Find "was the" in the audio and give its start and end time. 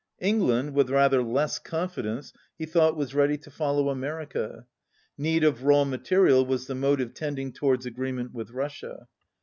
6.43-6.73